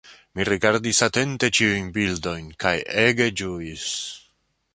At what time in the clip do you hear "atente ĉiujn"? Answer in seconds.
1.07-1.91